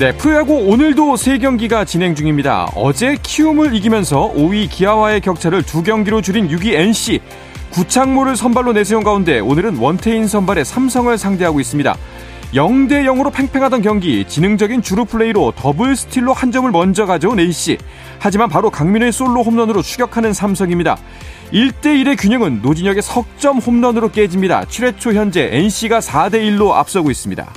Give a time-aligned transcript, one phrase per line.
[0.00, 2.70] 네, 프로야구 오늘도 세경기가 진행 중입니다.
[2.74, 7.20] 어제 키움을 이기면서 5위 기아와의 격차를 두 경기로 줄인 6위 NC.
[7.68, 11.94] 구창모를 선발로 내세운 가운데 오늘은 원태인 선발의 삼성을 상대하고 있습니다.
[12.54, 17.76] 0대 0으로 팽팽하던 경기 지능적인 주루 플레이로 더블 스틸로 한 점을 먼저 가져온 NC.
[18.18, 20.96] 하지만 바로 강민호의 솔로 홈런으로 추격하는 삼성입니다.
[21.52, 24.64] 1대1의 균형은 노진혁의 석점 홈런으로 깨집니다.
[24.64, 27.52] 7회 초 현재 NC가 4대1로 앞서고 있습니다.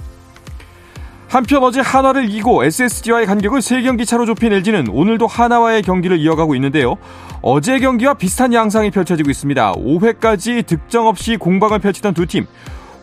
[1.33, 6.95] 한편 어제 한화를 이기고 SSG와의 간격을 3경기 차로 좁힌 LG는 오늘도 한화와의 경기를 이어가고 있는데요.
[7.41, 9.73] 어제 경기와 비슷한 양상이 펼쳐지고 있습니다.
[9.73, 12.45] 5회까지 득점 없이 공방을 펼치던 두 팀.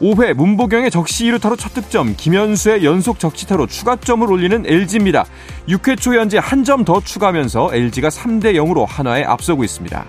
[0.01, 5.25] 5회 문보경의 적시 2루타로 첫 득점, 김현수의 연속 적시타로 추가점을 올리는 LG입니다.
[5.69, 10.07] 6회 초 현재 한 점 더 추가하면서 LG가 3대 0으로 한화에 앞서고 있습니다.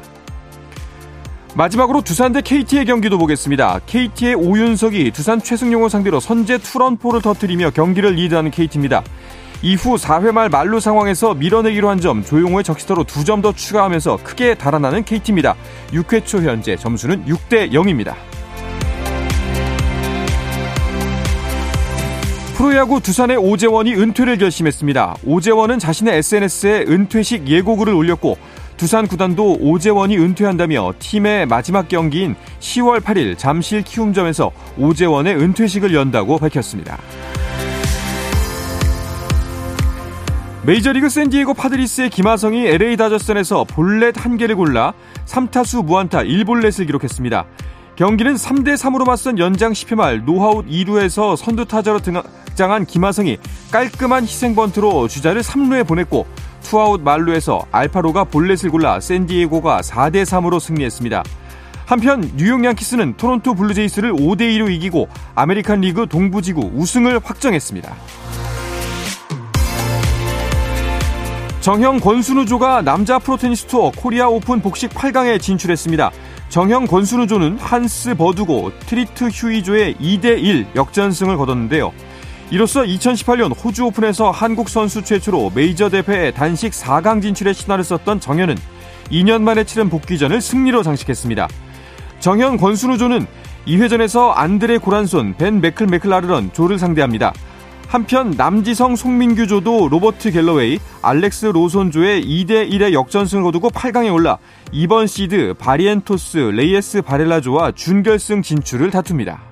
[1.55, 3.81] 마지막으로 두산 대 KT의 경기도 보겠습니다.
[3.85, 9.03] KT의 오윤석이 두산 최승용을 상대로 선제 투런포를 터뜨리며 경기를 리드하는 KT입니다.
[9.61, 15.03] 이후 4회 말 만루 상황에서 밀어내기로 한 점, 조용호의 적시타로 2점 더 추가하면서 크게 달아나는
[15.03, 15.55] KT입니다.
[15.91, 18.15] 6회 초 현재 점수는 6대 0입니다.
[22.55, 25.15] 프로야구 두산의 오재원이 은퇴를 결심했습니다.
[25.25, 28.37] 오재원은 자신의 SNS에 은퇴식 예고글을 올렸고
[28.81, 36.97] 두산 구단도 오재원이 은퇴한다며 팀의 마지막 경기인 10월 8일 잠실 키움점에서 오재원의 은퇴식을 연다고 밝혔습니다.
[40.65, 44.95] 메이저리그 샌디에고 파드리스의 김하성이 LA 다저스전에서 볼넷 한 개를 골라
[45.27, 47.45] 3타수 무안타 1볼넷을 기록했습니다.
[47.97, 53.37] 경기는 3대 3으로 맞선 연장 10회 말 노아웃 2루에서 선두 타자로 등장한 김하성이
[53.71, 56.25] 깔끔한 희생 번트로 주자를 3루에 보냈고
[56.71, 61.21] 투아웃 만루에서 알파로가 볼넷을 골라 샌디에고가 4대 3으로 승리했습니다.
[61.85, 67.93] 한편 뉴욕 양키스는 토론토 블루제이스를 5대 2로 이기고 아메리칸 리그 동부지구 우승을 확정했습니다.
[71.59, 76.09] 정현 권순우조가 남자 프로 테니스 투어 코리아 오픈 복식 8강에 진출했습니다.
[76.47, 81.91] 정형 권순우조는 한스 버두고 트리트 휴이조에 2대1 역전승을 거뒀는데요.
[82.51, 88.57] 이로써 2018년 호주 오픈에서 한국 선수 최초로 메이저 대회 단식 4강 진출의 신화를 썼던 정현은
[89.09, 91.47] 2년 만에 치른 복귀전을 승리로 장식했습니다.
[92.19, 93.25] 정현 권순우조는
[93.67, 97.33] 2회전에서 안드레 고란손, 벤 매클 매클라클런 조를 상대합니다.
[97.87, 104.37] 한편 남지성 송민규 조도 로버트 갤러웨이, 알렉스 로손 조에 2대1의 역전승을 거두고 8강에 올라
[104.73, 109.50] 2번 시드 바리엔토스 레이에스 바렐라 조와 준결승 진출을 다툽니다.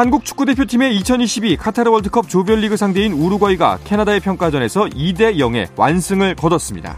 [0.00, 6.96] 한국 축구대표팀의 2022 카타르 월드컵 조별리그 상대인 우루과이가 캐나다의 평가전에서 2대 0의 완승을 거뒀습니다.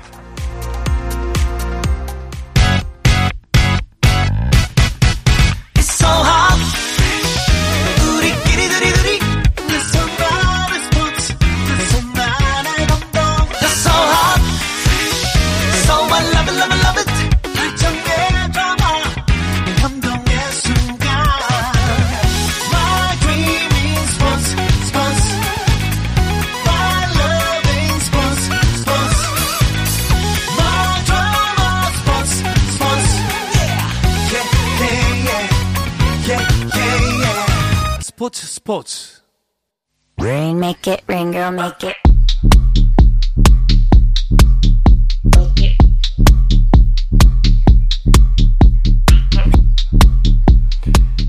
[40.83, 41.97] Make it rain girl make it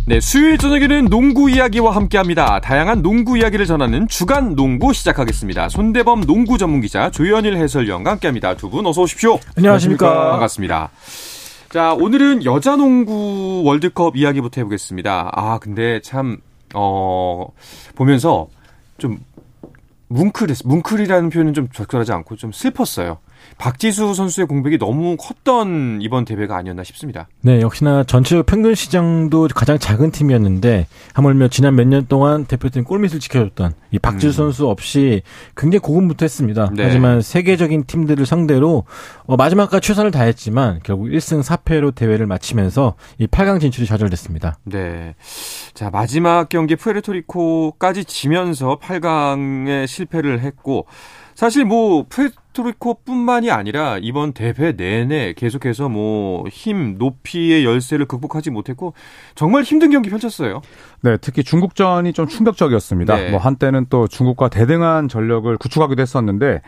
[0.05, 2.59] 네, 수요일 저녁에는 농구 이야기와 함께합니다.
[2.59, 5.69] 다양한 농구 이야기를 전하는 주간 농구 시작하겠습니다.
[5.69, 8.55] 손대범 농구 전문 기자 조현일 해설위원과 함께합니다.
[8.55, 9.39] 두 분 어서 오십시오.
[9.55, 10.31] 안녕하십니까.
[10.31, 10.89] 반갑습니다.
[11.69, 15.31] 자, 오늘은 여자 농구 월드컵 이야기부터 해보겠습니다.
[15.33, 16.37] 아, 근데 참
[16.75, 17.47] 어,
[17.95, 18.47] 보면서
[18.97, 19.19] 좀
[20.13, 23.17] 뭉클했, 뭉클이라는 표현은 좀 적절하지 않고 좀 슬펐어요.
[23.57, 27.27] 박지수 선수의 공백이 너무 컸던 이번 대회가 아니었나 싶습니다.
[27.41, 33.19] 네, 역시나 전체적 평균 시장도 가장 작은 팀이었는데 하물며 지난 몇 년 동안 대표팀 골밑을
[33.19, 34.31] 지켜줬던 이 박지수 음.
[34.45, 35.21] 선수 없이
[35.55, 36.71] 굉장히 고군분투했습니다.
[36.75, 36.83] 네.
[36.83, 38.85] 하지만 세계적인 팀들을 상대로
[39.25, 44.57] 어, 마지막까지 최선을 다했지만 결국 1승 4패로 대회를 마치면서 이 8강 진출이 좌절됐습니다.
[44.63, 45.15] 네.
[45.73, 50.87] 자, 마지막 경기 푸에르토리코까지 지면서 8강에 실패를 했고
[51.43, 58.93] 사실 뭐 푸에르토리코뿐만이 아니라 이번 대회 내내 계속해서 뭐 힘 높이의 열세를 극복하지 못했고
[59.35, 60.61] 정말 힘든 경기 펼쳤어요.
[61.01, 63.15] 네, 특히 중국전이 좀 충격적이었습니다.
[63.17, 63.29] 네.
[63.31, 66.61] 뭐 한때는 또 중국과 대등한 전력을 구축하기도 했었는데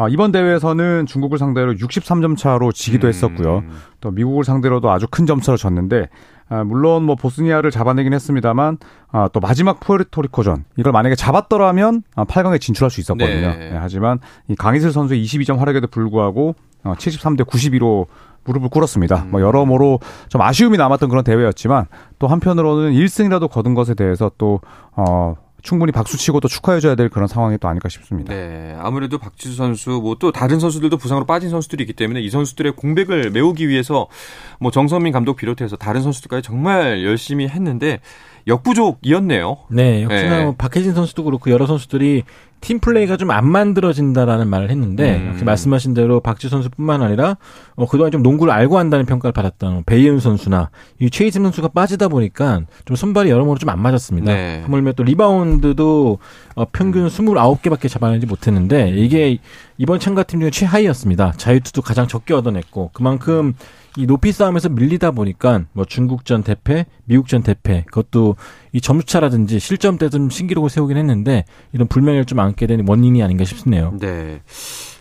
[0.00, 3.08] 아, 이번 대회에서는 중국을 상대로 63점 차로 지기도 음.
[3.10, 3.64] 했었고요.
[4.00, 6.08] 또 미국을 상대로도 아주 큰 점수를 졌는데
[6.48, 8.78] 아, 물론 뭐 보스니아를 잡아내긴 했습니다만
[9.12, 13.50] 아, 또 마지막 푸에르토리코전 이걸 만약에 잡았더라면 아, 8강에 진출할 수 있었거든요.
[13.50, 13.70] 네.
[13.72, 18.06] 네, 하지만 이 강희슬 선수의 22점 활약에도 불구하고 어, 73대 92로
[18.44, 19.24] 무릎을 꿇었습니다.
[19.24, 19.30] 음.
[19.32, 20.00] 뭐 여러모로
[20.30, 21.88] 좀 아쉬움이 남았던 그런 대회였지만
[22.18, 24.60] 또 한편으로는 1승이라도 거둔 것에 대해서 또
[24.96, 28.32] 어, 충분히 박수치고 또 축하해줘야 될 그런 상황이 또 아닐까 싶습니다.
[28.32, 32.72] 네, 아무래도 박지수 선수 뭐 또 다른 선수들도 부상으로 빠진 선수들이 있기 때문에 이 선수들의
[32.76, 34.06] 공백을 메우기 위해서
[34.60, 38.00] 뭐 정선민 감독 비롯해서 다른 선수들까지 정말 열심히 했는데
[38.46, 39.56] 역부족이었네요.
[39.70, 40.44] 네, 역시나 네.
[40.44, 42.22] 뭐 박혜진 선수도 그렇고 여러 선수들이
[42.60, 45.28] 팀 플레이가 좀 안 만들어진다라는 말을 했는데 음.
[45.30, 47.36] 역시 말씀하신 대로 박지수 선수뿐만 아니라
[47.76, 52.62] 어, 그동안 좀 농구를 알고 한다는 평가를 받았던 배혜윤 선수나 이 최희진 선수가 빠지다 보니까
[52.84, 54.32] 좀 손발이 여러모로 좀 안 맞았습니다.
[54.34, 54.60] 네.
[54.64, 56.18] 하물며 또 리바운드도
[56.56, 57.08] 어, 평균 음.
[57.08, 59.38] 29개밖에 잡아내지 못했는데 이게
[59.78, 61.32] 이번 참가팀 중에 최하위였습니다.
[61.36, 63.54] 자유투도 가장 적게 얻어냈고 그만큼
[63.96, 68.36] 이 높이 싸움에서 밀리다 보니까 뭐 중국전 대패, 미국전 대패 그것도
[68.72, 73.44] 이 점수차라든지 실점 때 좀 신기록을 세우긴 했는데 이런 불명예를 좀 안게 된 원인이 아닌가
[73.44, 73.96] 싶네요.
[74.00, 74.40] 네.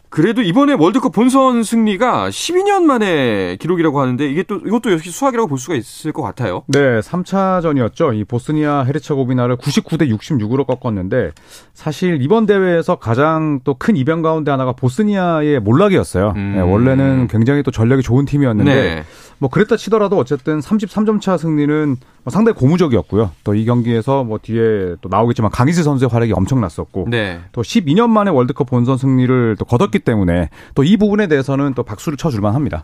[0.09, 5.59] 그래도 이번에 월드컵 본선 승리가 12년 만에 기록이라고 하는데 이게 또 이것도 역시 수학이라고 볼
[5.59, 6.63] 수가 있을 것 같아요.
[6.67, 8.15] 네, 3차전이었죠.
[8.17, 11.31] 이 보스니아 헤르체고비나를 99대 66으로 꺾었는데
[11.73, 16.33] 사실 이번 대회에서 가장 또 큰 이변 가운데 하나가 보스니아의 몰락이었어요.
[16.35, 16.53] 음.
[16.55, 19.03] 네, 원래는 굉장히 또 전력이 좋은 팀이었는데 네.
[19.37, 23.31] 뭐 그랬다 치더라도 어쨌든 33점 차 승리는 뭐 상당히 고무적이었고요.
[23.43, 27.39] 또 이 경기에서 뭐 뒤에 또 나오겠지만 강희슬 선수의 활약이 엄청났었고 네.
[27.53, 32.17] 또 12년 만에 월드컵 본선 승리를 또 거뒀기 때문에 또 이 부분에 대해서는 또 박수를
[32.17, 32.83] 쳐줄 만 합니다.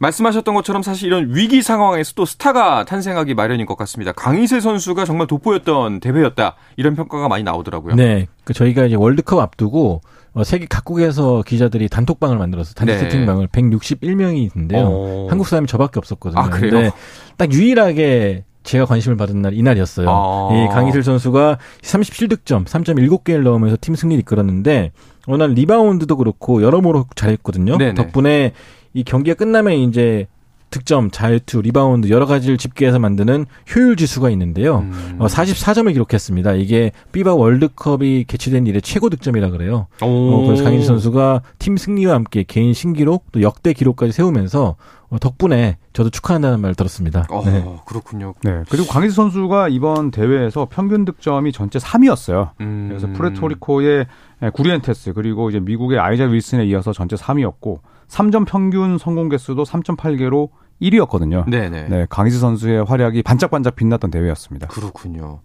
[0.00, 4.12] 말씀하셨던 것처럼 사실 이런 위기 상황에서 또 스타가 탄생하기 마련인 것 같습니다.
[4.12, 6.56] 강희슬 선수가 정말 돋보였던 대회였다.
[6.76, 7.94] 이런 평가가 많이 나오더라고요.
[7.94, 8.26] 네.
[8.44, 10.02] 그 저희가 이제 월드컵 앞두고
[10.34, 13.00] 어, 세계 각국에서 기자들이 단톡방을 만들어서 단체 네.
[13.00, 14.86] 채팅방을 161명이 있는데요.
[14.86, 15.26] 어...
[15.30, 16.40] 한국 사람이 저밖에 없었거든요.
[16.40, 16.90] 아, 그래요?
[17.38, 20.06] 딱 유일하게 제가 관심을 받은 날 이날이었어요.
[20.10, 20.48] 아.
[20.52, 24.92] 이 강이슬 선수가 37득점, 3.7개를 넣으면서 팀 승리를 이끌었는데
[25.28, 27.76] 워낙 리바운드도 그렇고 여러모로 잘했거든요.
[27.76, 27.94] 네네.
[27.94, 28.52] 덕분에
[28.94, 30.26] 이 경기가 끝나면 이제
[30.70, 34.80] 득점, 자유투, 리바운드 여러 가지를 집계해서 만드는 효율 지수가 있는데요.
[34.80, 35.16] 음.
[35.18, 36.54] 어, 44점을 기록했습니다.
[36.54, 39.86] 이게 피바 월드컵이 개최된 이래 최고 득점이라 그래요.
[40.02, 44.76] 어, 그래서 강인 선수가 팀 승리와 함께 개인 신기록 또 역대 기록까지 세우면서
[45.10, 47.26] 어, 덕분에 저도 축하한다는 말을 들었습니다.
[47.30, 47.64] 어, 네.
[47.86, 48.34] 그렇군요.
[48.42, 48.62] 네.
[48.68, 52.50] 그리고 강희수 선수가 이번 대회에서 평균 득점이 전체 3위였어요.
[52.60, 52.86] 음.
[52.90, 54.06] 그래서 프레토리코의
[54.54, 60.50] 구리엔테스 그리고 이제 미국의 아이자 윌슨에 이어서 전체 3위였고 3점 평균 성공 개수도 3.8개로
[60.80, 61.48] 1위였거든요.
[61.50, 61.88] 네네.
[61.88, 64.68] 네, 강희수 선수의 활약이 반짝반짝 빛났던 대회였습니다.
[64.68, 65.40] 그렇군요.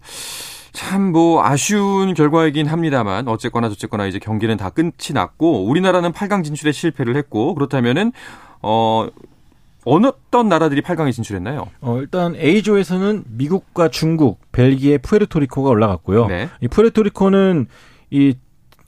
[0.72, 6.72] 참 뭐 아쉬운 결과이긴 합니다만 어쨌거나 저쨌거나 이제 경기는 다 끝이 났고 우리나라는 8강 진출에
[6.72, 8.12] 실패를 했고 그렇다면은
[8.62, 9.06] 어
[9.84, 11.66] 어느 어떤 나라들이 8강에 진출했나요?
[11.82, 16.26] 어, 일단 A조에서는 미국과 중국, 벨기에, 푸에르토리코가 올라갔고요.
[16.26, 16.48] 네.
[16.62, 17.66] 이 푸에르토리코는
[18.10, 18.34] 이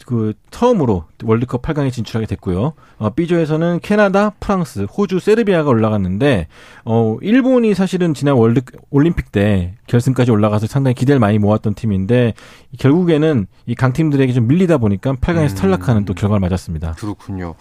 [0.06, 2.72] 그 처음으로 월드컵 8강에 진출하게 됐고요.
[2.98, 6.48] 어, B조에서는 캐나다, 프랑스, 호주, 세르비아가 올라갔는데
[6.84, 12.34] 어 일본이 사실은 지난 월드 올림픽 때 결승까지 올라가서 상당히 기대를 많이 모았던 팀인데
[12.78, 15.54] 결국에는 이 강팀들에게 좀 밀리다 보니까 8강에서 음.
[15.56, 16.92] 탈락하는 또 결과를 맞았습니다.
[16.92, 17.54] 그렇군요.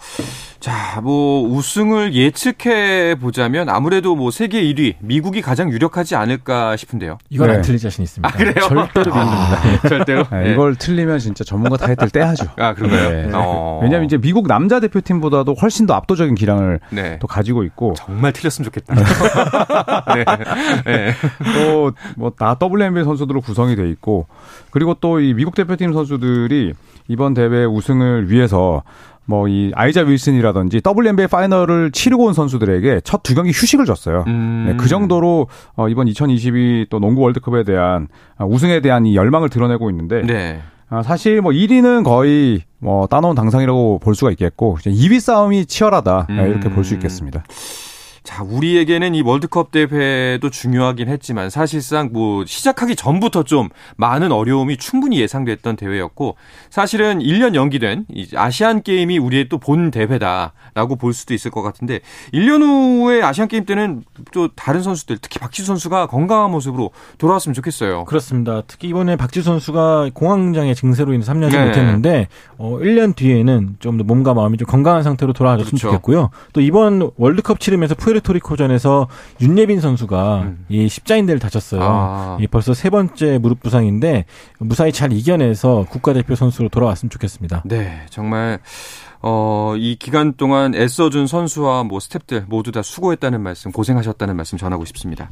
[0.60, 7.18] 자, 뭐 우승을 예측해 보자면 아무래도 뭐 세계 1위 미국이 가장 유력하지 않을까 싶은데요.
[7.30, 7.54] 이건 네.
[7.54, 8.28] 안 틀릴 자신 있습니다.
[8.28, 8.54] 아, 그래요?
[8.68, 9.58] 절대로 밀립니다.
[9.84, 10.24] 아, 절대로.
[10.30, 12.46] 네, 이걸 틀리면 진짜 전문가 타이틀 떼야죠.
[12.56, 13.10] 아, 그런가요?
[13.10, 13.30] 네.
[13.32, 13.55] 어.
[13.82, 17.18] 왜냐하면 이제 미국 남자 대표팀보다도 훨씬 더 압도적인 기량을 네.
[17.20, 18.94] 또 가지고 있고 정말 틀렸으면 좋겠다.
[20.14, 20.24] 네.
[20.86, 21.12] 네.
[22.16, 24.26] 또뭐다 WNBA 선수들로 구성이 돼 있고
[24.70, 26.74] 그리고 또 이 미국 대표팀 선수들이
[27.08, 28.82] 이번 대회 우승을 위해서
[29.24, 34.24] 뭐이 아이자 윌슨이라든지 WNBA 파이널을 치르고 온 선수들에게 첫 두 경기 휴식을 줬어요.
[34.28, 34.66] 음.
[34.68, 38.08] 네, 그 정도로 어 이번 2022 또 농구 월드컵에 대한
[38.38, 40.60] 어, 우승에 대한 이 열망을 드러내고 있는데 네.
[40.90, 46.38] 아, 사실 뭐 1위는 거의 뭐 따놓은 당상이라고 볼 수가 있겠고 2위 싸움이 치열하다 음.
[46.50, 47.44] 이렇게 볼 수 있겠습니다.
[48.26, 55.20] 자, 우리에게는 이 월드컵 대회도 중요하긴 했지만 사실상 뭐 시작하기 전부터 좀 많은 어려움이 충분히
[55.20, 56.34] 예상됐던 대회였고
[56.68, 58.04] 사실은 1년 연기된
[58.34, 62.00] 아시안 게임이 우리의 또 본 대회다라고 볼 수도 있을 것 같은데
[62.34, 64.02] 1년 후에 아시안 게임 때는
[64.32, 68.06] 또 다른 선수들 특히 박지수 선수가 건강한 모습으로 돌아왔으면 좋겠어요.
[68.06, 68.62] 그렇습니다.
[68.66, 71.64] 특히 이번에 박지수 선수가 공황장애 증세로 인해 3년을 네.
[71.66, 72.28] 못했는데
[72.58, 75.88] 어 1년 뒤에는 좀 더 몸과 마음이 좀 건강한 상태로 돌아와줬으면 그렇죠.
[75.88, 76.30] 좋겠고요.
[76.52, 79.08] 또 이번 월드컵 치르면서 푸에 르 푸에르토리코전에서
[79.40, 80.66] 윤예빈 선수가 음.
[80.68, 81.80] 이 십자인대를 다쳤어요.
[81.82, 82.38] 아.
[82.40, 84.24] 이 벌써 세 번째 무릎 부상인데
[84.58, 87.62] 무사히 잘 이겨내서 국가대표 선수로 돌아왔으면 좋겠습니다.
[87.64, 88.60] 네, 정말
[89.22, 94.84] 어, 이 기간 동안 애써준 선수와 뭐 스탭들 모두 다 수고했다는 말씀, 고생하셨다는 말씀 전하고
[94.84, 95.30] 싶습니다.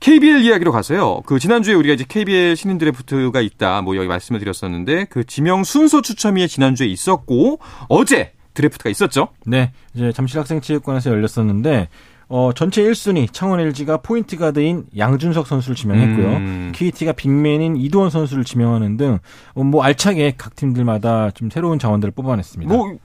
[0.00, 1.22] KBL 이야기로 가서요.
[1.26, 3.80] 그 지난주에 우리가 이제 KBL 신인 드래프트가 있다.
[3.82, 9.28] 뭐 여기 말씀을 드렸었는데 그 지명 순서 추첨이 지난주에 있었고 어제 드래프트가 있었죠.
[9.46, 9.72] 네.
[9.94, 11.88] 이제 잠실 학생체육관에서 열렸었는데
[12.28, 16.26] 어, 전체 1순위 창원 LG가 포인트 가드인 양준석 선수를 지명했고요.
[16.26, 16.72] 음.
[16.74, 19.20] KT가 빅맨인 이두원 선수를 지명하는 등뭐
[19.54, 22.74] 어, 알차게 각 팀들마다 좀 새로운 자원들을 뽑아냈습니다.
[22.74, 22.96] 뭐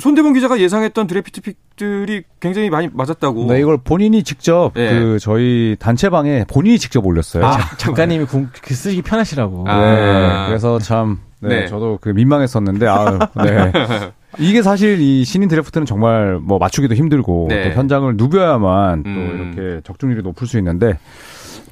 [0.00, 3.46] 손대범 기자가 예상했던 드래프트 픽들이 굉장히 많이 맞았다고.
[3.46, 4.90] 네, 이걸 본인이 직접 네.
[4.90, 7.44] 그 저희 단체방에 본인이 직접 올렸어요.
[7.44, 9.64] 아, 작가님이 그 쓰기 편하시라고.
[9.68, 9.80] 아.
[9.80, 13.72] 네, 그래서 참 네, 네, 저도 그 민망했었는데 아, 네.
[14.38, 17.64] 이게 사실 이 신인 드래프트는 정말 뭐 맞추기도 힘들고 네.
[17.64, 19.52] 또 현장을 누벼야만 음.
[19.56, 20.98] 또 이렇게 적중률이 높을 수 있는데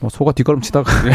[0.01, 1.13] 뭐 소가 뒷걸음 치다가 네.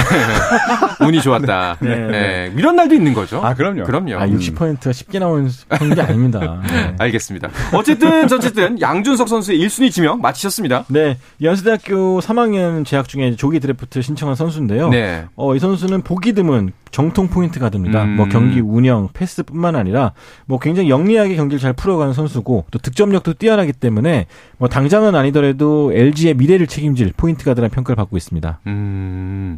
[1.05, 1.77] 운이 좋았다.
[1.81, 1.95] 네.
[1.95, 2.07] 네.
[2.07, 2.53] 네.
[2.55, 3.39] 이런 날도 있는 거죠.
[3.43, 3.83] 아 그럼요.
[3.83, 4.15] 그럼요.
[4.15, 5.50] 아 60%가 쉽게 나오는
[5.95, 6.62] 게 아닙니다.
[6.67, 6.95] 네.
[7.00, 7.50] 알겠습니다.
[7.73, 10.85] 어쨌든 어쨌든 양준석 선수의 1순위 지명 마치셨습니다.
[10.89, 14.89] 네, 연세대학교 3학년 재학 중에 조기 드래프트 신청한 선수인데요.
[14.89, 15.25] 네.
[15.35, 18.03] 어, 이 선수는 보기 드문 정통 포인트 가드입니다.
[18.03, 18.15] 음.
[18.15, 20.13] 뭐 경기 운영, 패스뿐만 아니라
[20.45, 24.27] 뭐 굉장히 영리하게 경기를 잘 풀어가는 선수고 또 득점력도 뛰어나기 때문에
[24.59, 28.59] 뭐 당장은 아니더라도 LG의 미래를 책임질 포인트 가드라는 평가를 받고 있습니다.
[28.67, 29.57] 음.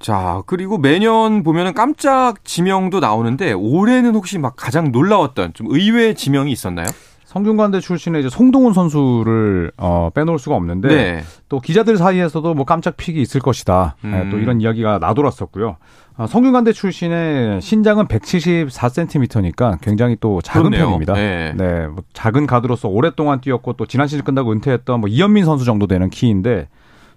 [0.00, 6.50] 자, 그리고 매년 보면은 깜짝 지명도 나오는데 올해는 혹시 막 가장 놀라웠던 좀 의외의 지명이
[6.50, 6.86] 있었나요?
[7.26, 11.22] 성균관대 출신의 이제 송동훈 선수를 어, 빼놓을 수가 없는데 네.
[11.48, 13.94] 또 기자들 사이에서도 뭐 깜짝 픽이 있을 것이다.
[14.02, 14.10] 음.
[14.10, 15.76] 네, 또 이런 이야기가 나돌았었고요.
[16.20, 20.84] 어, 성균관대 출신의 신장은 174cm니까 굉장히 또 작은 그렇네요.
[20.88, 21.14] 편입니다.
[21.14, 21.54] 네.
[21.56, 25.86] 네, 뭐 작은 가드로서 오랫동안 뛰었고 또 지난 시즌 끝나고 은퇴했던 뭐 이현민 선수 정도
[25.86, 26.68] 되는 키인데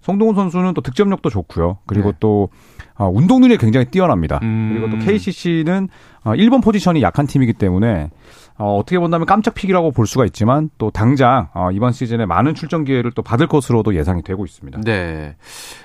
[0.03, 1.79] 송동훈 선수는 또 득점력도 좋고요.
[1.86, 2.17] 그리고 네.
[2.22, 2.48] 또
[2.95, 4.39] 어, 운동 능력이 굉장히 뛰어납니다.
[4.41, 4.69] 음.
[4.72, 5.89] 그리고 또 KCC는
[6.24, 8.10] 어, 1번 포지션이 약한 팀이기 때문에
[8.57, 12.86] 어, 어떻게 본다면 깜짝 pick이라고 볼 수가 있지만 또 당장 어, 이번 시즌에 많은 출전
[12.86, 14.81] 기회를 또 받을 것으로도 예상이 되고 있습니다.
[14.83, 15.36] 네.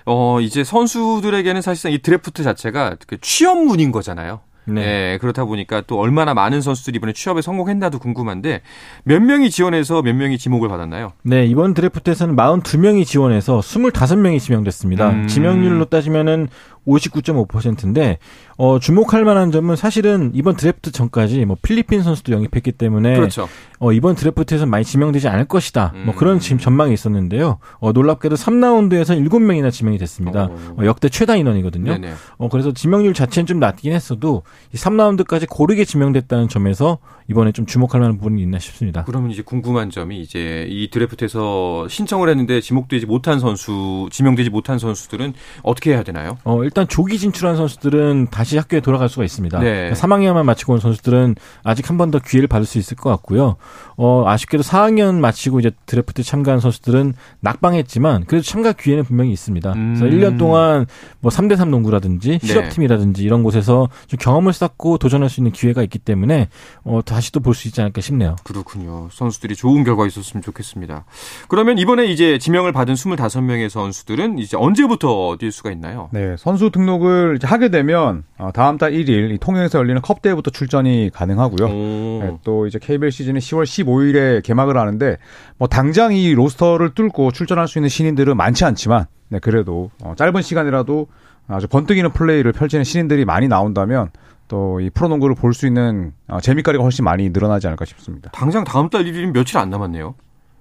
[0.04, 4.40] 어, 이제 선수들에게는 사실상 이 드래프트 자체가 그 취업문인 거잖아요.
[4.68, 4.82] 네.
[4.82, 5.18] 네.
[5.18, 8.60] 그렇다 보니까 또 얼마나 많은 선수들이 이번에 취업에 성공했나도 궁금한데
[9.04, 11.12] 몇 명이 지원해서 몇 명이 지목을 받았나요?
[11.22, 15.10] 네, 이번 드래프트에서는 42명이 지원해서 25명이 지명됐습니다.
[15.10, 15.26] 음.
[15.26, 16.48] 지명률로 따지면은
[16.86, 18.18] 59.5%인데
[18.60, 23.48] 어, 주목할 만한 점은 사실은 이번 드래프트 전까지 뭐 필리핀 선수도 영입했기 때문에 그렇죠.
[23.78, 25.92] 어, 이번 드래프트에서 많이 지명되지 않을 것이다.
[25.94, 26.06] 뭐 음.
[26.06, 27.58] 뭐 그런 지금 전망이 있었는데요.
[27.78, 30.48] 어, 놀랍게도 3라운드에서 7명이나 지명이 됐습니다.
[30.50, 31.92] 어, 역대 최다 인원이거든요.
[31.92, 32.14] 네네.
[32.38, 36.98] 어, 그래서 지명률 자체는 좀 낮긴 했어도 이 3라운드까지 고르게 지명됐다는 점에서
[37.30, 39.04] 이번에 좀 주목할 만한 부분이 있나 싶습니다.
[39.04, 45.34] 그러면 이제 궁금한 점이 이제 이 드래프트에서 신청을 했는데 지목되지 못한 선수, 지명되지 못한 선수들은
[45.62, 46.38] 어떻게 해야 되나요?
[46.44, 49.58] 어, 일단 조기 진출한 선수들은 다시 학교에 돌아갈 수가 있습니다.
[49.60, 49.92] 네.
[49.92, 53.56] 3학년만 마치고 온 선수들은 아직 한 번 더 기회를 받을 수 있을 것 같고요.
[53.96, 59.72] 어, 아쉽게도 4학년 마치고 이제 드래프트 참가한 선수들은 낙방했지만 그래도 참가 기회는 분명히 있습니다.
[59.72, 59.96] 음.
[59.98, 60.86] 그래서 1년 동안
[61.20, 62.46] 뭐 3대3 농구라든지 네.
[62.46, 66.48] 실업팀이라든지 이런 곳에서 좀 경험을 쌓고 도전할 수 있는 기회가 있기 때문에
[66.84, 68.36] 어, 다시 또 볼 수 있지 않을까 싶네요.
[68.44, 69.08] 그렇군요.
[69.10, 71.04] 선수들이 좋은 결과 있었으면 좋겠습니다.
[71.48, 76.08] 그러면 이번에 이제 지명을 받은 25명의 선수들은 이제 언제부터 뛸 수가 있나요?
[76.12, 81.68] 네, 선수 등록을 하게 되면 어, 다음 달 1일 통영에서 열리는 컵 대회부터 출전이 가능하고요.
[81.68, 85.16] 네, 또 이제 KBL 시즌이 10월 15일에 개막을 하는데
[85.58, 90.40] 뭐 당장 이 로스터를 뚫고 출전할 수 있는 신인들은 많지 않지만 네, 그래도 어, 짧은
[90.42, 91.06] 시간이라도
[91.48, 94.10] 아주 번뜩이는 플레이를 펼치는 신인들이 많이 나온다면
[94.48, 98.30] 또 이 프로농구를 볼 수 있는 어, 재미거리가 훨씬 많이 늘어나지 않을까 싶습니다.
[98.32, 100.14] 당장 다음 달 1일이면 며칠 안 남았네요.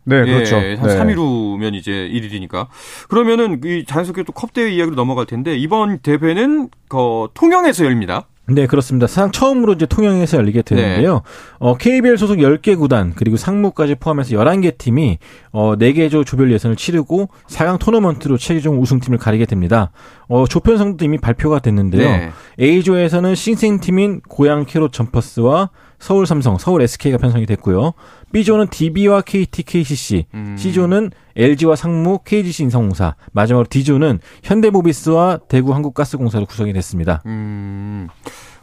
[0.08, 0.56] 네, 그렇죠.
[0.58, 0.98] 예, 한 네.
[0.98, 2.68] 3일 후면 이제 1일이니까.
[3.10, 8.28] 그러면은 이 자연스럽게 또 컵대회 이야기로 넘어갈 텐데 이번 대회는 그 통영에서 열립니다.
[8.50, 9.08] 네, 그렇습니다.
[9.08, 11.14] 사상 처음으로 이제 통영에서 열리게 되는데요.
[11.16, 11.20] 네.
[11.60, 15.18] 어, KBL 소속 10개 구단, 그리고 상무까지 포함해서 11개 팀이
[15.52, 19.92] 어, 4개 조 조별 예선을 치르고 4강 토너먼트로 최종 우승팀을 가리게 됩니다.
[20.30, 22.10] 어, 조편성도 이미 발표가 됐는데요.
[22.10, 22.32] 네.
[22.62, 27.94] A조에서는 신생팀인 고양 캐롯 점퍼스와 서울 삼성, 서울 SK가 편성이 됐고요.
[28.32, 30.56] B조는 DB와 KT, KCC, 음.
[30.58, 37.22] C조는 LG와 상무, KGC 인성공사, 마지막으로 D조는 현대모비스와 대구 한국가스공사로 구성이 됐습니다.
[37.25, 38.08] 음.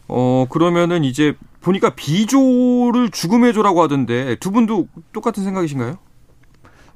[0.06, 5.96] 어, 그러면은 이제 보니까 B조를 죽음의 조라고 하던데 두 분도 똑같은 생각이신가요?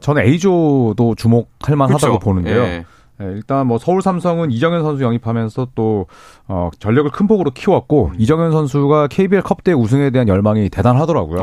[0.00, 2.62] 저는 A조도 주목할 만하다고 보는데요.
[2.62, 2.84] 예.
[3.18, 6.06] 네, 일단 뭐 서울 삼성은 이정현 선수 영입하면서 또
[6.46, 8.14] 어, 전력을 큰 폭으로 키웠고 음.
[8.16, 11.40] 이정현 선수가 KBL 컵대회 우승에 대한 열망이 대단하더라고요.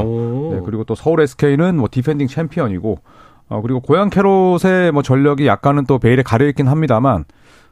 [0.53, 2.99] 네, 그리고 또 서울 SK는 뭐 디펜딩 챔피언이고
[3.49, 7.25] 어, 그리고 고양 캐롯이 뭐 전력이 약간은 또 베일에 가려 있긴 합니다만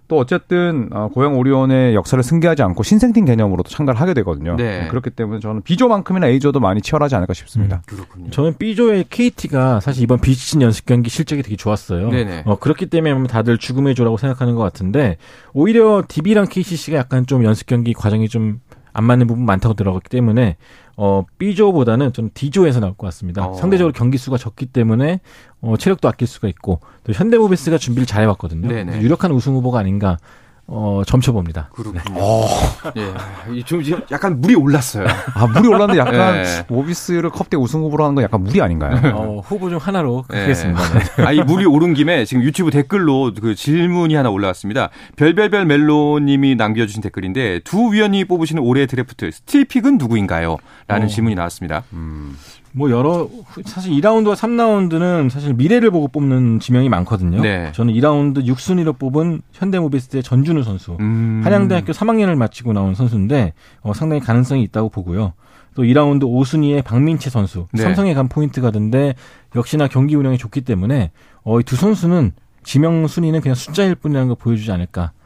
[0.07, 4.55] 또 어쨌든 어, 고양 오리온의 역사를 승계하지 않고 신생팀 개념으로도 참가를 하게 되거든요.
[4.55, 4.81] 네.
[4.81, 4.87] 네.
[4.87, 7.77] 그렇기 때문에 저는 B조만큼이나 A조도 많이 치열하지 않을까 싶습니다.
[7.77, 8.29] 음, 그렇군요.
[8.29, 12.09] 저는 B조의 KT가 사실 이번 비시즌 연습 경기 실적이 되게 좋았어요.
[12.09, 12.43] 네네.
[12.45, 15.17] 어, 그렇기 때문에 다들 죽음의 조라고 생각하는 것 같은데
[15.53, 18.59] 오히려 DB랑 KCC가 약간 좀 연습 경기 과정이 좀
[18.93, 20.55] 안 맞는 부분 많다고 들어갔기 때문에
[20.95, 23.47] 어, B조보다는 좀 D조에서 나올 것 같습니다.
[23.47, 23.53] 어.
[23.55, 25.21] 상대적으로 경기 수가 적기 때문에
[25.61, 28.67] 어, 체력도 아낄 수가 있고 또 현대모비스가 준비를 잘 해왔거든요.
[28.67, 29.01] 네네.
[29.01, 30.17] 유력한 우승 후보가 아닌가
[30.65, 31.69] 어, 점쳐봅니다.
[31.73, 32.01] 그렇군요.
[32.03, 32.21] 네.
[32.21, 32.47] 어.
[32.95, 33.61] 예.
[33.63, 35.05] 좀 약간 물이 올랐어요.
[35.35, 36.65] 아, 물이 올랐는데 약간 네.
[36.67, 39.15] 모비스를 컵대회 우승 후보로 하는 건 약간 무리 아닌가요?
[39.15, 40.81] 어, 후보 중 하나로 하겠습니다.
[41.17, 41.23] 네.
[41.23, 44.89] 아, 이 물이 오른 김에 지금 유튜브 댓글로 그 질문이 하나 올라왔습니다.
[45.17, 50.57] 별별별 멜로님이 남겨주신 댓글인데 두 위원이 뽑으시는 올해 드래프트 steal pick은 누구인가요?
[50.87, 51.09] 라는 어.
[51.09, 51.83] 질문이 나왔습니다.
[51.91, 52.37] 음.
[52.75, 53.29] 뭐 여러
[53.65, 57.39] 사실 2라운드와 3라운드는 사실 미래를 보고 뽑는 지명이 많거든요.
[57.41, 57.71] 네.
[57.73, 60.97] 저는 2라운드 6순위로 뽑은 현대모비스의 전준우 선수.
[60.99, 61.41] 음.
[61.43, 65.33] 한양대학교 3학년을 마치고 나온 선수인데 어, 상당히 가능성이 있다고 보고요.
[65.75, 67.67] 또 2라운드 5순위의 박민채 선수.
[67.73, 67.83] 네.
[67.83, 69.15] 삼성에 간 포인트 가든데
[69.55, 71.11] 역시나 경기 운영이 좋기 때문에
[71.43, 72.31] 어, 이 두 선수는
[72.63, 75.22] 지명 순위는 그냥 숫자일 뿐이라는 걸 보여주지 않을까 네,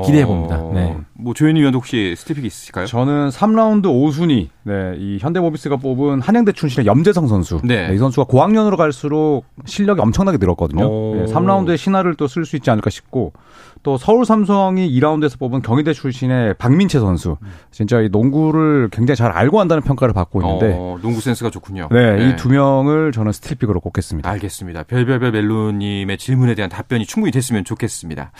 [0.00, 0.56] 기대해 봅니다.
[0.58, 0.96] 어, 네.
[1.12, 2.86] 뭐 조현희 위원도 혹시 스티픽 있으실까요?
[2.86, 7.60] 저는 3라운드 5순위, 네, 이 현대모비스가 뽑은 한양대 출신의 염재성 선수.
[7.62, 7.88] 네.
[7.88, 10.82] 네, 이 선수가 고학년으로 갈수록 실력이 엄청나게 늘었거든요.
[11.16, 13.34] 네, 3라운드에 신화를 또 쓸 수 있지 않을까 싶고
[13.82, 17.36] 또 서울 삼성이 2라운드에서 뽑은 경희대 출신의 박민채 선수.
[17.70, 21.88] 진짜 이 농구를 굉장히 잘 알고 한다는 평가를 받고 있는데 어, 농구 센스가 좋군요.
[21.90, 22.30] 네, 네.
[22.30, 24.28] 이 두 명을 저는 스틸픽으로 꼽겠습니다.
[24.30, 24.84] 알겠습니다.
[24.84, 28.30] 별별별 멜로님의 질문에 대한 답변이 충분히 됐으면 좋겠습니다.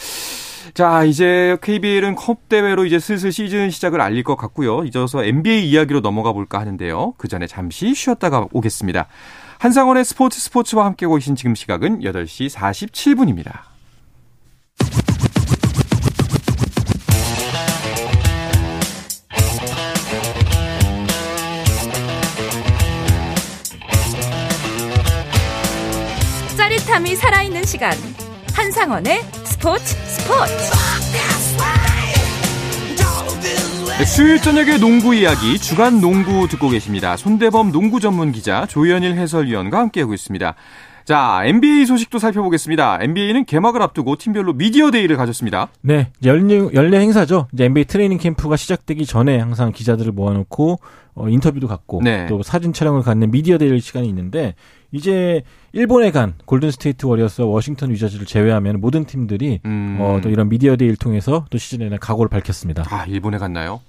[0.74, 4.84] 자, 이제 KBL은 컵 대회로 이제 슬슬 시즌 시작을 알릴 것 같고요.
[4.84, 7.14] 이어서 NBA 이야기로 넘어가 볼까 하는데요.
[7.18, 9.06] 그 전에 잠시 쉬었다가 오겠습니다.
[9.58, 13.72] 한상원의 스포츠 스포츠와 함께 오신 지금 시각은 8시 47분입니다.
[26.56, 27.92] 짜릿함이 살아있는 시간.
[28.54, 30.52] 한상원의 스포츠 스포츠.
[33.98, 37.16] 네, 수요일 저녁의 농구 이야기 주간 농구 듣고 계십니다.
[37.16, 40.54] 손대범 농구 전문 기자 조현일 해설위원과 함께하고 있습니다.
[41.04, 42.98] 자, NBA 소식도 살펴보겠습니다.
[43.00, 45.68] NBA는 개막을 앞두고 팀별로 미디어 데이를 가졌습니다.
[45.80, 47.48] 네, 연례, 연례 행사죠.
[47.52, 50.78] 이제 NBA 트레이닝 캠프가 시작되기 전에 항상 기자들을 모아놓고
[51.14, 52.26] 어, 인터뷰도 갖고 네.
[52.26, 54.54] 또 사진 촬영을 갖는 미디어 데이 시간이 있는데
[54.92, 59.98] 이제 일본에 간 골든 스테이트 워리어스와 워싱턴 위저즈를 제외하면 모든 팀들이 음.
[60.00, 62.84] 어, 또 이런 미디어 데이를 통해서 또 시즌에 임하는 각오를 밝혔습니다.
[62.90, 63.80] 아, 일본에 갔나요?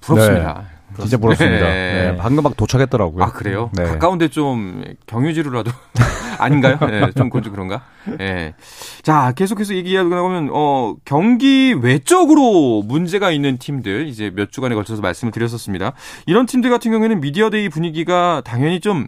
[0.00, 0.66] 부럽습니다.
[0.68, 0.80] 네.
[0.98, 1.66] 진짜 부럽습니다.
[1.66, 2.10] 네.
[2.10, 2.16] 네.
[2.16, 3.22] 방금 막 도착했더라고요.
[3.22, 3.70] 아, 그래요?
[3.74, 3.84] 네.
[3.84, 5.70] 가까운데 좀 경유지로라도
[6.40, 6.78] 아닌가요?
[6.80, 7.82] 네, 좀, 좀 그런가?
[8.18, 8.54] 네.
[9.02, 15.32] 자, 계속해서 얘기하다 보면, 어, 경기 외적으로 문제가 있는 팀들, 이제 몇 주간에 걸쳐서 말씀을
[15.32, 15.92] 드렸었습니다.
[16.26, 19.06] 이런 팀들 같은 경우에는 미디어데이 분위기가 당연히 좀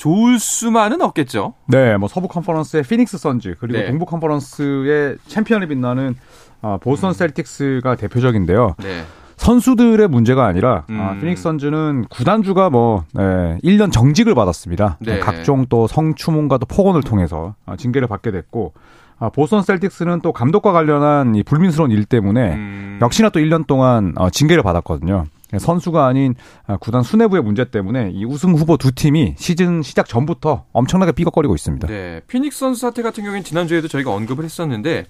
[0.00, 1.52] 좋을 수만은 없겠죠.
[1.66, 3.86] 네, 뭐 서부 컨퍼런스의 피닉스 선즈 그리고 네.
[3.86, 6.14] 동부 컨퍼런스의 챔피언에 빛나는
[6.62, 7.12] 어, 보스턴 음.
[7.12, 8.76] 셀틱스가 대표적인데요.
[8.78, 9.02] 네.
[9.36, 11.00] 선수들의 문제가 아니라 아, 음.
[11.00, 14.96] 아, 피닉스 선즈는 구단주가 뭐 네, 1년 정직을 받았습니다.
[15.00, 15.18] 네.
[15.18, 18.72] 각종 또 성추문과 또 폭언을 통해서 아, 징계를 받게 됐고
[19.18, 22.98] 아, 보스턴 셀틱스는 또 감독과 관련한 이 불미스러운 일 때문에 음.
[23.02, 25.26] 역시나 또 1년 동안 어, 징계를 받았거든요.
[25.58, 26.34] 선수가 아닌
[26.66, 31.54] 아, 구단 수뇌부의 문제 때문에 이 우승 후보 두 팀이 시즌 시작 전부터 엄청나게 삐걱거리고
[31.54, 31.88] 있습니다.
[31.88, 35.06] 네, 피닉스 선수 사태 같은 경우에는 지난주에도 저희가 언급을 했었는데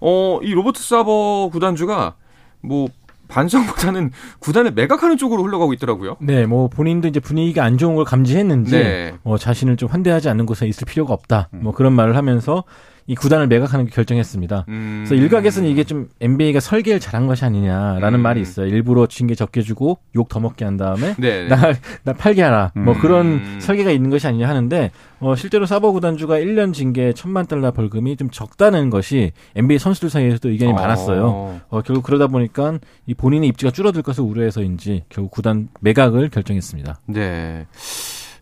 [0.00, 2.14] 어, 이 로버트 사버 구단주가
[2.60, 2.88] 뭐
[3.28, 6.16] 반성보다는 구단을 매각하는 쪽으로 흘러가고 있더라고요.
[6.20, 9.14] 네, 뭐 본인도 이제 분위기가 안 좋은 걸 감지했는지 네.
[9.24, 11.48] 어, 자신을 좀 환대하지 않는 곳에 있을 필요가 없다.
[11.50, 12.64] 뭐 그런 말을 하면서
[13.06, 14.66] 이 구단을 매각하는 게 결정했습니다.
[14.68, 15.04] 음.
[15.06, 18.22] 그래서 일각에서는 이게 좀 NBA가 설계를 잘한 것이 아니냐라는 음.
[18.22, 18.66] 말이 있어요.
[18.66, 21.48] 일부러 징계 적게 주고 욕 더 먹게 한 다음에 네, 네.
[21.48, 22.72] 나, 나 팔게 하라.
[22.74, 23.00] 뭐 음.
[23.00, 28.16] 그런 설계가 있는 것이 아니냐 하는데 어, 실제로 사버 구단주가 1년 징계 천만 달러 벌금이
[28.16, 30.74] 좀 적다는 것이 NBA 선수들 사이에서도 의견이 어.
[30.74, 31.60] 많았어요.
[31.68, 37.00] 어, 결국 그러다 보니까 이 본인의 입지가 줄어들 것을 우려해서인지 결국 구단 매각을 결정했습니다.
[37.08, 37.66] 네.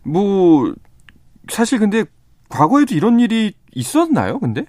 [0.03, 0.73] 뭐
[1.49, 2.05] 사실 근데
[2.47, 4.39] 과거에도 이런 일이 있었나요?
[4.39, 4.65] 근데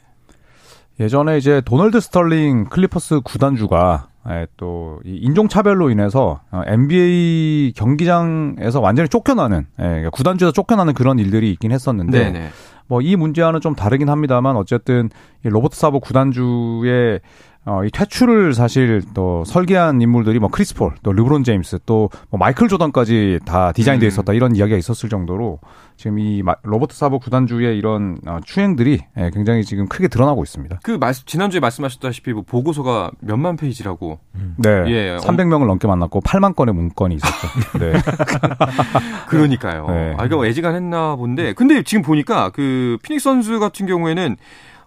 [1.01, 9.09] 예전에 이제 도널드 스털링 클리퍼스 구단주가 예, 또 인종 차별로 인해서 NBA 어, 경기장에서 완전히
[9.09, 12.51] 쫓겨나는 예, 그러니까 구단주에서 쫓겨나는 그런 일들이 있긴 했었는데
[12.87, 15.09] 뭐이 문제와는 좀 다르긴 합니다만 어쨌든
[15.45, 17.21] 이 로버트 사보 구단주의
[17.65, 22.39] 어, 이 퇴출을 사실 또 설계한 인물들이 뭐 크리스 폴, 또 르브론 제임스, 또 뭐
[22.39, 24.09] 마이클 조던까지 다 디자인되어 음.
[24.09, 25.61] 있었다 이런 이야기가 있었을 정도로
[25.97, 30.81] 지금 이 로버트 사보 구단주의 이런 어, 추행들이 예, 굉장히 지금 크게 드러나고 있습니다.
[30.83, 34.19] 그 말씀, 지난주에 말씀하셨다시피 뭐 보고서가 몇만 페이지라고.
[34.35, 34.55] 음.
[34.59, 34.71] 네.
[34.89, 35.17] 예.
[35.19, 37.49] 300명을 넘게 만났고 8만 건의 문건이 있었죠.
[37.79, 37.93] 네.
[39.29, 39.87] 그러니까요.
[39.89, 40.15] 네.
[40.19, 41.53] 아, 이거 애지간했나 본데.
[41.53, 44.37] 근데 지금 보니까 그 피닉스 선수 같은 경우에는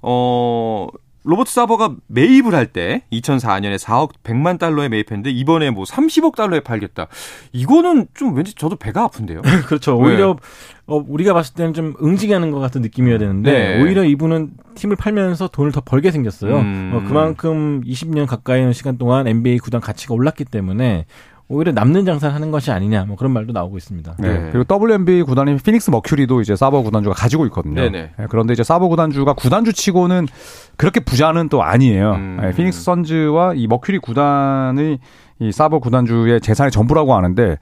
[0.02, 0.88] 어
[1.26, 7.08] 로버트 사버가 매입을 할 때 2004년에 4억 100만 달러에 매입했는데 이번에 뭐 30억 달러에 팔겠다.
[7.52, 9.42] 이거는 좀 왠지 저도 배가 아픈데요.
[9.68, 9.98] 그렇죠.
[9.98, 10.40] 오히려 네.
[10.88, 13.82] 어, 우리가 봤을 때는 좀 응징하는 것 같은 느낌이어야 되는데 네.
[13.82, 16.58] 오히려 이분은 팀을 팔면서 돈을 더 벌게 생겼어요.
[16.60, 16.92] 음.
[16.94, 21.06] 어, 그만큼 20년 가까이 시간 동안 NBA 구단 가치가 올랐기 때문에
[21.48, 24.16] 오히려 남는 장사를 하는 것이 아니냐 뭐 그런 말도 나오고 있습니다.
[24.18, 24.28] 네.
[24.40, 24.50] 네.
[24.52, 27.76] 그리고 WNBA 구단인 피닉스 머큐리도 이제 사버 구단주가 가지고 있거든요.
[27.82, 28.12] 네네.
[28.18, 30.28] 네, 그런데 이제 사버 구단주가 구단주 치고는
[30.76, 32.14] 그렇게 부자는 또 아니에요.
[32.14, 32.40] 음.
[32.42, 34.98] 네, 피닉스 선즈와 이 머큐리 구단의
[35.40, 37.58] 이 사버 구단주의 재산의 전부라고 하는데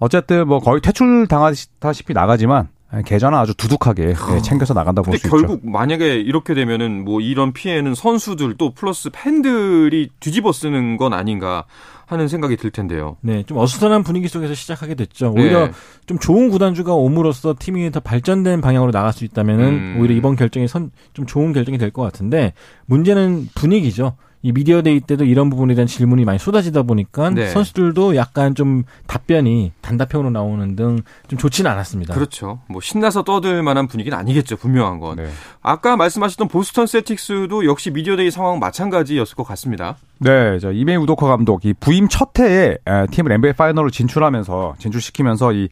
[0.00, 2.68] 어쨌든 뭐 거의 퇴출 당하다시피 나가지만
[3.04, 5.36] 계좌는 아주 두둑하게 네, 챙겨서 나간다 볼 수 있죠.
[5.36, 11.64] 결국 만약에 이렇게 되면은 뭐 이런 피해는 선수들 또 플러스 팬들이 뒤집어 쓰는 건 아닌가
[12.10, 13.16] 하는 생각이 들 텐데요.
[13.20, 15.32] 네, 좀 어수선한 분위기 속에서 시작하게 됐죠.
[15.36, 15.72] 오히려 네.
[16.06, 19.96] 좀 좋은 구단주가 옴으로써 팀이 더 발전된 방향으로 나갈 수 있다면은 음.
[20.00, 22.52] 오히려 이번 결정이 선, 좀 좋은 결정이 될 것 같은데
[22.86, 24.16] 문제는 분위기죠.
[24.42, 27.48] 이 미디어 데이 때도 이런 부분에 대한 질문이 많이 쏟아지다 보니까 네.
[27.48, 32.14] 선수들도 약간 좀 답변이 단답형으로 나오는 등 좀 좋지는 않았습니다.
[32.14, 32.60] 그렇죠.
[32.68, 34.56] 뭐 신나서 떠들 만한 분위기는 아니겠죠.
[34.56, 35.16] 분명한 건.
[35.16, 35.28] 네.
[35.62, 39.96] 아까 말씀하셨던 보스턴 셀틱스도 역시 미디어 데이 상황 마찬가지였을 것 같습니다.
[40.18, 42.78] 네, 저 이메이 우도커 감독 이 부임 첫 해에
[43.10, 45.68] 팀을 NBA 파이널로 진출하면서 진출시키면서 이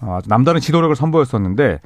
[0.00, 1.80] 어, 남다른 지도력을 선보였었는데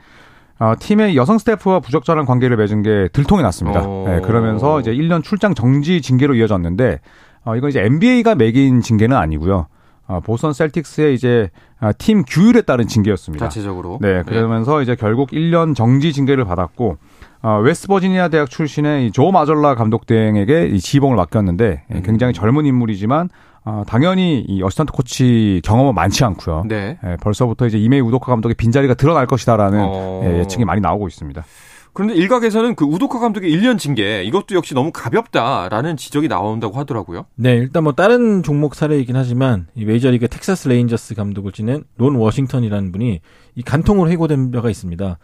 [0.60, 3.80] 어, 팀의 여성 스태프와 부적절한 관계를 맺은 게 들통이 났습니다.
[3.80, 7.00] 네, 그러면서 이제 1년 출장 정지 징계로 이어졌는데
[7.44, 9.66] 어, 이건 이제 NBA가 매긴 징계는 아니고요.
[10.06, 11.48] 어, 보선 셀틱스의 이제
[11.80, 13.46] 어, 팀 규율에 따른 징계였습니다.
[13.46, 13.98] 자체적으로.
[14.02, 14.82] 네, 그러면서 네.
[14.82, 16.98] 이제 결국 1년 정지 징계를 받았고
[17.42, 22.02] 어, 웨스트버지니아 대학 출신의 조 마줄라 감독 등에게 이 지휘봉을 맡겼는데 음.
[22.04, 23.30] 굉장히 젊은 인물이지만
[23.64, 26.64] 어, 당연히 이 어시스턴트 코치 경험은 많지 않고요.
[26.66, 26.98] 네.
[27.04, 30.22] 예, 벌써부터 이제 이메이 우도카 감독의 빈자리가 드러날 것이다라는 어...
[30.24, 31.44] 예, 예측이 많이 나오고 있습니다.
[31.92, 37.26] 그런데 일각에서는 그 우도카 감독의 1년 징계 이것도 역시 너무 가볍다라는 지적이 나온다고 하더라고요.
[37.34, 42.92] 네, 일단 뭐 다른 종목 사례이긴 하지만 이 메이저리그 텍사스 레인저스 감독을 지낸 론 워싱턴이라는
[42.92, 43.20] 분이
[43.56, 45.18] 이 간통으로 해고된 바가 있습니다.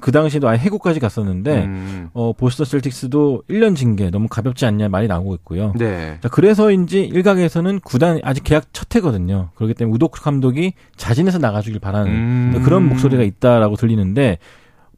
[0.00, 2.10] 그 당시에도 아예 해고까지 갔었는데 음.
[2.12, 5.72] 어 보스턴 셀틱스도 1년 징계 너무 가볍지 않냐 말이 나오고 있고요.
[5.78, 6.18] 네.
[6.20, 9.50] 자, 그래서인지 일각에서는 구단 아직 계약 첫 해거든요.
[9.54, 12.62] 그렇기 때문에 우도크 감독이 자진해서 나가주길 바라는 음.
[12.64, 14.38] 그런 목소리가 있다라고 들리는데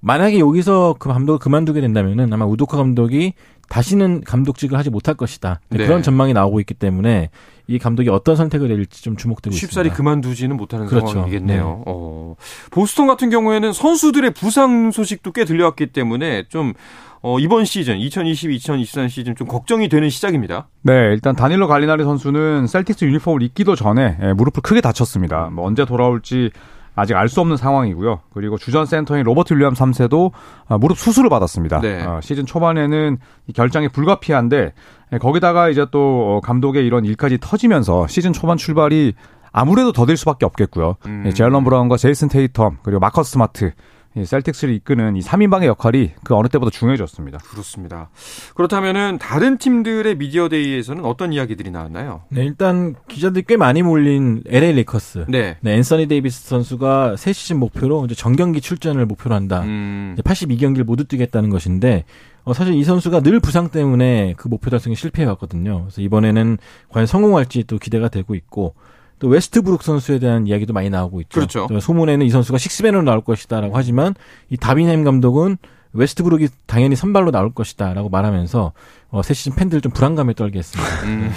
[0.03, 3.35] 만약에 여기서 그 감독을 그만두게 된다면은 아마 우도카 감독이
[3.69, 5.61] 다시는 감독직을 하지 못할 것이다.
[5.71, 5.79] 네.
[5.87, 7.31] 그런 전망이 나오고 있기 때문에
[7.69, 9.83] 이 감독이 어떤 선택을 내릴지 좀 주목되고 쉽사리 있습니다.
[9.83, 11.07] 쉽사리 그만두지는 못하는 그렇죠.
[11.07, 11.65] 상황이겠네요.
[11.65, 11.83] 네.
[11.87, 12.35] 어.
[12.71, 16.75] 보스턴 같은 경우에는 선수들의 부상 소식도 꽤 들려왔기 때문에 좀
[17.23, 20.67] 어, 이번 시즌 2022-2023 시즌 좀 걱정이 되는 시작입니다.
[20.83, 25.49] 네, 일단 다닐로 갈리나리 선수는 셀틱스 유니폼을 입기도 전에 예, 무릎을 크게 다쳤습니다.
[25.53, 26.51] 뭐 언제 돌아올지
[26.95, 28.21] 아직 알 수 없는 상황이고요.
[28.35, 30.31] 그리고 주전 센터인 로버트 윌리엄 3세도
[30.69, 31.81] 아, 무릎 수술을 받았습니다.
[31.81, 32.05] 네.
[32.05, 33.19] 어, 시즌 초반에는
[33.55, 34.73] 결장이 불가피한데
[35.15, 39.15] 예, 거기다가 이제 또 어, 감독의 이런 일까지 터지면서 시즌 초반 출발이
[39.53, 40.97] 아무래도 더딜 수밖에 없겠고요.
[41.07, 41.25] 음.
[41.27, 43.73] 예, 제일런 브라운과 제이슨 테이텀 그리고 마커스 스마트
[44.15, 47.39] 이 셀틱스를 이끄는 이 3인방의 역할이 그 어느 때보다 중요해졌습니다.
[47.39, 48.11] 그렇습니다.
[48.55, 52.23] 그렇다면은 다른 팀들의 미디어 데이에서는 어떤 이야기들이 나왔나요?
[52.29, 55.27] 네, 일단 기자들이 꽤 많이 몰린 LA 레이커스.
[55.29, 55.57] 네.
[55.61, 59.63] 네 앤서니 데이비스 선수가 새 시즌 목표로 이제 전 경기 출전을 목표로 한다.
[59.63, 60.15] 음.
[60.23, 62.05] 82경기를 모두 뛰겠다는 것인데
[62.45, 65.83] 어, 사실 이 선수가 늘 부상 때문에 그 목표 달성에 실패해 왔거든요.
[65.85, 68.75] 그래서 이번에는 과연 성공할지 또 기대가 되고 있고
[69.23, 71.35] 또 웨스트브룩 선수에 대한 이야기도 많이 나오고 있죠.
[71.35, 71.69] 그렇죠.
[71.81, 74.17] 소문에는 이 선수가 식스맨으로 나올 것이다라고 하지만
[74.51, 75.59] 이 다빈 햄 감독은
[75.93, 78.73] 웨스트브룩이 당연히 선발로 나올 것이다라고 말하면서
[79.11, 81.03] 어, 새 시즌 팬들 좀 불안감에 떨게 했습니다.
[81.05, 81.31] 음.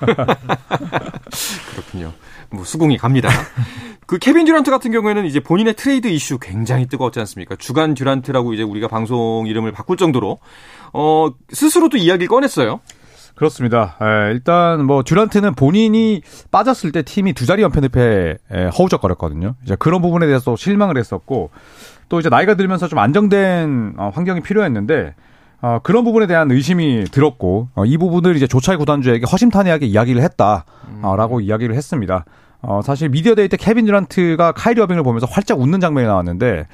[1.70, 2.12] 그렇군요.
[2.50, 3.28] 뭐 수긍이 갑니다.
[4.06, 7.54] 그 케빈 듀란트 같은 경우에는 이제 본인의 트레이드 이슈 굉장히 뜨거웠지 않습니까?
[7.54, 10.40] 주간 듀란트라고 이제 우리가 방송 이름을 바꿀 정도로
[10.92, 12.80] 어 스스로도 이야기를 꺼냈어요.
[13.38, 13.94] 그렇습니다.
[14.02, 18.36] 에, 일단 뭐 듀란트는 본인이 빠졌을 때 팀이 두 자리 연패 늪에
[18.76, 19.54] 허우적거렸거든요.
[19.62, 21.50] 이제 그런 부분에 대해서 실망을 했었고
[22.08, 25.14] 또 이제 나이가 들면서 좀 안정된 어, 환경이 필요했는데
[25.60, 30.20] 어, 그런 부분에 대한 의심이 들었고 어, 이 부분을 이제 조 차이 구단주에게 허심탄회하게 이야기를
[30.20, 31.40] 했다라고 음.
[31.40, 32.24] 이야기를 했습니다.
[32.60, 36.66] 어, 사실 미디어 데이 때 케빈 듀란트가 카이리 어빙을 보면서 활짝 웃는 장면이 나왔는데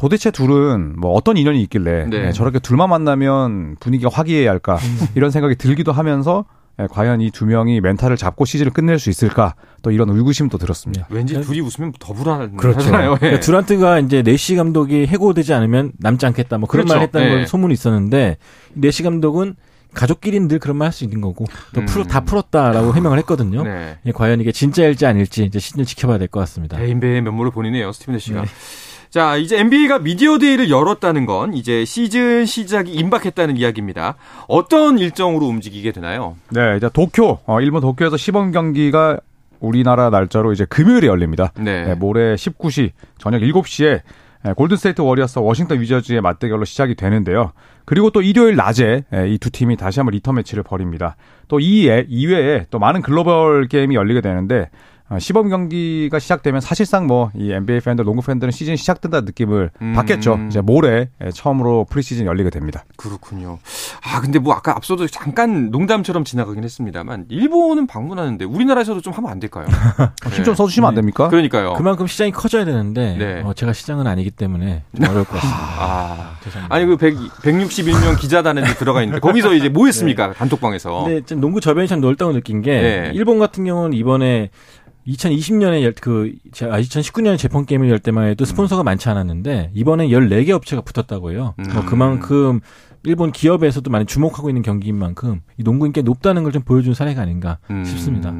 [0.00, 2.22] 도대체 둘은 뭐 어떤 인연이 있길래 네.
[2.22, 5.06] 네, 저렇게 둘만 만나면 분위기가 화기애애할까 음.
[5.14, 6.46] 이런 생각이 들기도 하면서
[6.80, 11.06] 예, 과연 이 두 명이 멘탈을 잡고 시즌을 끝낼 수 있을까 또 이런 의구심도 들었습니다.
[11.10, 11.14] 네.
[11.14, 12.56] 왠지 둘이 웃으면 더 불안하잖아요.
[12.56, 13.26] 그렇죠.
[13.26, 13.40] 예.
[13.40, 16.96] 듀란트가 이제 네시 감독이 해고되지 않으면 남지 않겠다 뭐 그런 그렇죠.
[16.98, 17.46] 말 했다는 건 예.
[17.46, 18.38] 소문이 있었는데
[18.72, 19.56] 네시 감독은
[19.92, 21.86] 가족끼리는 늘 그런 말 할 수 있는 거고 또 음.
[21.86, 23.64] 풀어, 다 풀었다라고 해명을 했거든요.
[23.64, 23.98] 네.
[24.14, 26.78] 과연 이게 진짜일지 아닐지 이제 시즌 지켜봐야 될 것 같습니다.
[26.78, 28.40] 대인배의 면모를 보이네요, 스티브 내시가.
[28.42, 28.48] 네.
[29.10, 34.14] 자, 이제 NBA가 미디어 데이를 열었다는 건 이제 시즌 시작이 임박했다는 이야기입니다.
[34.46, 36.36] 어떤 일정으로 움직이게 되나요?
[36.50, 39.18] 네, 이제 도쿄, 어, 일본 도쿄에서 시범 경기가
[39.58, 41.52] 우리나라 날짜로 이제 금요일에 열립니다.
[41.58, 41.86] 네.
[41.86, 44.00] 네 모레 19시 저녁 7시에
[44.56, 47.52] 골든스테이트 워리어스 워싱턴 위저즈의 맞대결로 시작이 되는데요.
[47.84, 51.16] 그리고 또 일요일 낮에 이 두 팀이 다시 한번 리턴 매치를 벌입니다.
[51.48, 54.68] 또이 이외에 또 많은 글로벌 게임이 열리게 되는데 어,
[55.18, 59.92] 시범 경기가 시작되면 사실상 뭐 이 NBA 팬들, 농구 팬들은 시즌 시작된다는 느낌을 음.
[59.94, 60.38] 받겠죠.
[60.48, 62.84] 이제 모레 예, 처음으로 프리시즌 열리게 됩니다.
[62.96, 63.58] 그렇군요.
[64.04, 69.40] 아 근데 뭐 아까 앞서도 잠깐 농담처럼 지나가긴 했습니다만 일본은 방문하는데 우리나라에서도 좀 하면 안
[69.40, 69.66] 될까요?
[70.32, 70.54] 힘좀 네.
[70.54, 71.28] 써주시면 안 됩니까?
[71.28, 71.74] 그러니까요.
[71.74, 73.42] 그만큼 시장이 커져야 되는데 네.
[73.44, 75.58] 어, 제가 시장은 아니기 때문에 어려울 것 같습니다.
[75.78, 76.74] 아, 죄송합니다.
[76.74, 80.28] 아니 그 100, 161명 기자단에 들어가 있는데 거기서 이제 뭐 했습니까?
[80.28, 80.32] 네.
[80.34, 81.04] 단톡방에서.
[81.04, 83.10] 근데 좀 농구 저변이 참 넓다고 느낀 게 네.
[83.14, 84.50] 일본 같은 경우는 이번에
[85.10, 88.84] 2020년에 그 2019년에 재팬 게임을 열 때만 해도 스폰서가 음.
[88.84, 91.54] 많지 않았는데 이번에 14개 업체가 붙었다고 해요.
[91.58, 91.64] 음.
[91.72, 92.60] 뭐 그만큼
[93.02, 97.22] 일본 기업에서도 많이 주목하고 있는 경기인 만큼 이 농구 인기 높다는 걸 좀 보여준 사례가
[97.22, 97.84] 아닌가 음.
[97.84, 98.30] 싶습니다.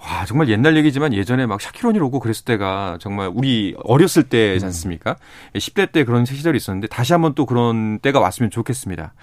[0.00, 4.66] 와 정말 옛날 얘기지만 예전에 막 샤키로니 오고 그랬을 때가 정말 우리 어렸을 때지 음.
[4.66, 5.16] 않습니까?
[5.54, 9.14] 10대 때 그런 시절이 있었는데 다시 한번 또 그런 때가 왔으면 좋겠습니다.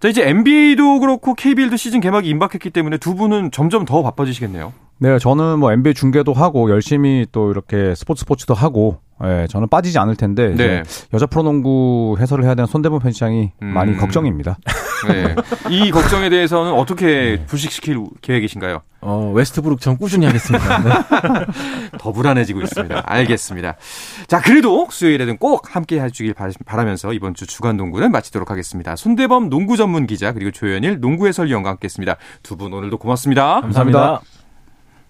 [0.00, 4.72] 자 이제 NBA도 그렇고 KBL도 시즌 개막이 임박했기 때문에 두 분은 점점 더 바빠지시겠네요.
[4.98, 9.98] 네, 저는 뭐 NBA 중계도 하고 열심히 또 이렇게 스포츠 스포츠도 하고 예, 저는 빠지지
[9.98, 10.82] 않을 텐데 네.
[11.12, 13.66] 여자 프로농구 해설을 해야 되는 손대문 팬시장이 음.
[13.66, 14.58] 많이 걱정입니다.
[15.08, 15.34] 네.
[15.70, 17.46] 이 걱정에 대해서는 어떻게 네.
[17.46, 18.80] 불식시킬 계획이신가요?
[19.00, 20.78] 어, 웨스트브룩 전 꾸준히 하겠습니다.
[20.78, 20.90] 네.
[21.98, 23.02] 더 불안해지고 있습니다.
[23.06, 23.76] 알겠습니다.
[24.28, 26.34] 자, 그래도 수요일에는 꼭 함께 해주길
[26.64, 28.94] 바라면서 이번 주 주간 농구는 마치도록 하겠습니다.
[28.94, 32.16] 손대범 농구 전문 기자 그리고 조현일 농구 해설위원과 함께했습니다.
[32.42, 33.60] 두 분 오늘도 고맙습니다.
[33.60, 33.98] 감사합니다.
[34.00, 34.37] 감사합니다.